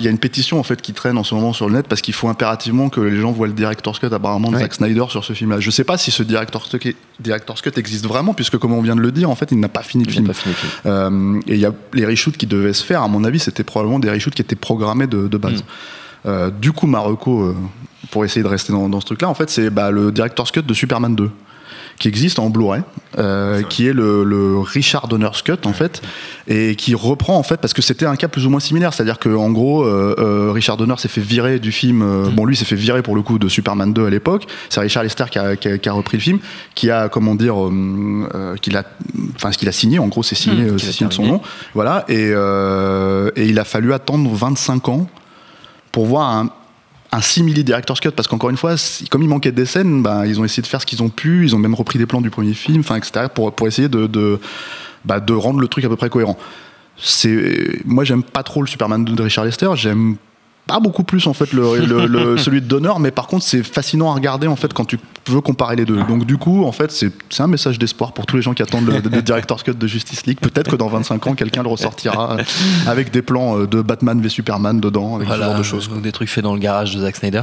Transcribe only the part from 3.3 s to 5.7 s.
voient le director's cut apparemment de Zack Snyder sur ce film-là. Je